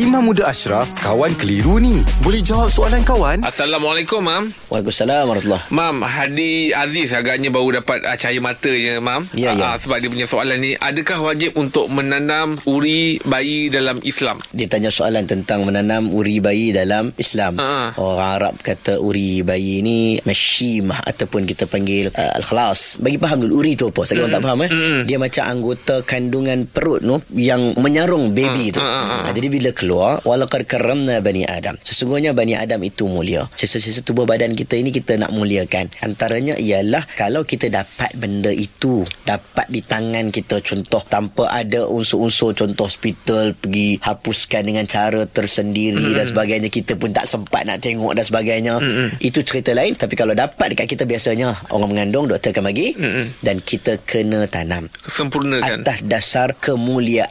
Imam 0.00 0.24
Muda 0.24 0.48
Ashraf, 0.48 0.88
kawan 1.04 1.28
keliru 1.36 1.76
ni. 1.76 2.00
Boleh 2.24 2.40
jawab 2.40 2.72
soalan 2.72 3.04
kawan? 3.04 3.44
Assalamualaikum, 3.44 4.24
Mam. 4.24 4.48
Waalaikumsalam 4.72 5.28
warahmatullahi 5.28 5.68
Mam, 5.68 6.00
Hadi 6.00 6.72
Aziz 6.72 7.12
agaknya 7.12 7.52
baru 7.52 7.84
dapat 7.84 8.08
uh, 8.08 8.16
cahaya 8.16 8.40
mata 8.40 8.72
je, 8.72 8.96
Mam. 8.96 9.28
Ya, 9.36 9.52
ya. 9.52 9.60
Ah, 9.60 9.76
sebab 9.76 10.00
dia 10.00 10.08
punya 10.08 10.24
soalan 10.24 10.56
ni, 10.56 10.72
adakah 10.72 11.20
wajib 11.20 11.52
untuk 11.60 11.92
menanam 11.92 12.56
uri 12.64 13.20
bayi 13.28 13.68
dalam 13.68 14.00
Islam? 14.00 14.40
Dia 14.56 14.72
tanya 14.72 14.88
soalan 14.88 15.28
tentang 15.28 15.68
menanam 15.68 16.08
uri 16.08 16.40
bayi 16.40 16.72
dalam 16.72 17.12
Islam. 17.20 17.60
Ha. 17.60 18.00
Orang 18.00 18.24
Arab 18.40 18.54
kata 18.64 19.04
uri 19.04 19.44
bayi 19.44 19.84
ni 19.84 20.16
mashimah 20.24 21.04
ataupun 21.04 21.44
kita 21.44 21.68
panggil 21.68 22.08
uh, 22.08 22.40
al-khalas. 22.40 22.96
Bagi 23.04 23.20
faham 23.20 23.44
dulu 23.44 23.60
uri 23.60 23.76
tu 23.76 23.92
apa? 23.92 24.08
Saya 24.08 24.24
orang 24.24 24.32
tak 24.32 24.48
faham 24.48 24.64
eh. 24.64 24.70
Mm. 24.72 25.00
Dia 25.04 25.20
macam 25.20 25.44
anggota 25.44 26.00
kandungan 26.08 26.64
perut 26.64 27.04
tu 27.04 27.20
yang 27.36 27.76
menyarung 27.76 28.32
baby 28.32 28.72
tu. 28.72 28.80
Ha, 28.80 28.88
ha, 28.88 29.02
ha. 29.04 29.16
Ha, 29.28 29.36
jadi 29.36 29.52
bila 29.52 29.68
keluar 29.76 29.89
walaqad 29.96 30.68
karramna 30.68 31.18
bani 31.18 31.42
Adam. 31.42 31.74
Sesungguhnya 31.82 32.30
bani 32.36 32.54
Adam 32.54 32.78
itu 32.86 33.10
mulia. 33.10 33.48
Sisa-sisa 33.58 34.06
tubuh 34.06 34.28
badan 34.28 34.54
kita 34.54 34.78
ini 34.78 34.94
kita 34.94 35.18
nak 35.18 35.34
muliakan. 35.34 35.90
Antaranya 36.04 36.54
ialah 36.54 37.02
kalau 37.18 37.42
kita 37.42 37.66
dapat 37.72 38.14
benda 38.14 38.52
itu 38.54 39.02
dapat 39.26 39.66
di 39.72 39.82
tangan 39.82 40.30
kita 40.30 40.62
contoh 40.62 41.02
tanpa 41.06 41.50
ada 41.50 41.86
unsur-unsur 41.88 42.54
contoh 42.54 42.86
hospital 42.86 43.56
pergi 43.56 43.98
hapuskan 44.02 44.62
dengan 44.66 44.84
cara 44.86 45.26
tersendiri 45.26 45.98
mm 45.98 46.18
dan 46.20 46.26
sebagainya 46.26 46.68
kita 46.68 46.98
pun 47.00 47.14
tak 47.14 47.24
sempat 47.24 47.64
nak 47.64 47.80
tengok 47.80 48.12
dan 48.12 48.24
sebagainya. 48.26 48.74
Mm-mm. 48.76 49.08
Itu 49.22 49.40
cerita 49.40 49.72
lain 49.72 49.96
tapi 49.96 50.18
kalau 50.18 50.36
dapat 50.36 50.74
dekat 50.76 50.90
kita 50.90 51.08
biasanya 51.08 51.54
orang 51.72 51.96
mengandung 51.96 52.28
doktor 52.28 52.52
akan 52.52 52.68
bagi 52.68 52.92
Mm-mm. 52.92 53.40
dan 53.40 53.56
kita 53.62 54.02
kena 54.04 54.44
tanam 54.50 54.90
Sempurnakan. 55.06 55.80
atas 55.80 56.04
dasar 56.04 56.52
kemuliaan 56.58 57.30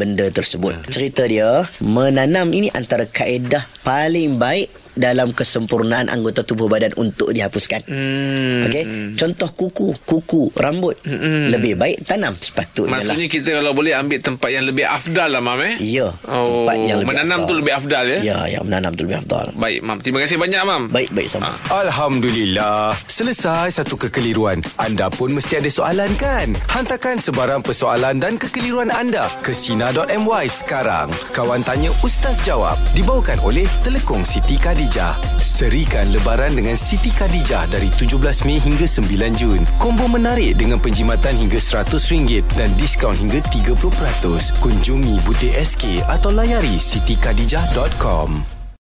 benda 0.00 0.32
tersebut. 0.32 0.88
Cerita 0.88 1.28
dia 1.28 1.68
menanam 1.84 2.48
ini 2.56 2.72
antara 2.72 3.04
kaedah 3.04 3.68
paling 3.84 4.40
baik 4.40 4.87
dalam 4.98 5.30
kesempurnaan 5.30 6.10
anggota 6.10 6.42
tubuh 6.42 6.66
badan 6.66 6.92
untuk 6.98 7.30
dihapuskan. 7.30 7.86
Hmm. 7.86 8.66
Okey, 8.66 8.84
contoh 9.14 9.48
kuku, 9.54 9.94
kuku, 10.02 10.50
rambut. 10.54 10.98
Mm-mm. 11.06 11.54
Lebih 11.54 11.78
baik 11.78 12.04
tanam 12.04 12.34
sepatutnya 12.34 12.98
lah. 12.98 13.14
Maksudnya 13.14 13.26
kita 13.26 13.48
kalau 13.54 13.72
boleh 13.72 13.94
ambil 13.94 14.18
tempat 14.18 14.48
yang 14.50 14.66
lebih 14.66 14.84
afdal 14.84 15.30
lah, 15.30 15.40
Mam, 15.40 15.60
eh? 15.62 15.74
Ya, 15.78 16.10
Oh, 16.26 16.66
tempat 16.66 16.76
yang 16.82 16.98
lebih 17.00 17.08
menanam 17.14 17.38
afdal. 17.40 17.48
tu 17.48 17.52
lebih 17.54 17.72
afdal, 17.72 18.04
ya? 18.04 18.18
Ya, 18.20 18.38
ya, 18.48 18.60
menanam 18.60 18.92
tu 18.92 19.06
lebih 19.06 19.18
afdal. 19.22 19.46
Baik, 19.54 19.80
Mam. 19.80 19.98
Terima 20.02 20.18
kasih 20.20 20.36
banyak, 20.36 20.60
Mam. 20.66 20.82
Baik, 20.90 21.10
baik 21.14 21.28
sama. 21.30 21.54
Alhamdulillah. 21.70 22.96
Selesai 23.06 23.78
satu 23.78 23.94
kekeliruan. 23.94 24.58
Anda 24.74 25.06
pun 25.06 25.30
mesti 25.30 25.60
ada 25.60 25.68
soalan 25.68 26.10
kan? 26.16 26.50
Hantarkan 26.66 27.20
sebarang 27.20 27.60
persoalan 27.60 28.16
dan 28.16 28.34
kekeliruan 28.34 28.88
anda 28.88 29.28
ke 29.38 29.52
Sina.my 29.52 30.48
sekarang. 30.48 31.12
Kawan 31.30 31.60
Tanya 31.62 31.92
Ustaz 32.00 32.40
Jawab 32.40 32.74
dibawakan 32.92 33.38
oleh 33.44 33.68
Telekong 33.84 34.24
Siti 34.24 34.56
Khadijah. 34.88 35.20
Serikan 35.36 36.08
lebaran 36.16 36.56
dengan 36.56 36.72
Siti 36.72 37.12
Khadijah 37.12 37.68
dari 37.68 37.92
17 37.92 38.48
Mei 38.48 38.56
hingga 38.56 38.88
9 38.88 39.36
Jun. 39.36 39.60
Combo 39.76 40.08
menarik 40.08 40.56
dengan 40.56 40.80
penjimatan 40.80 41.36
hingga 41.36 41.60
RM100 41.60 42.56
dan 42.56 42.72
diskaun 42.80 43.12
hingga 43.20 43.44
30%. 43.52 44.56
Kunjungi 44.64 45.20
butik 45.28 45.52
SK 45.60 46.08
atau 46.08 46.32
layari 46.32 46.80
sitikadijah.com. 46.80 48.57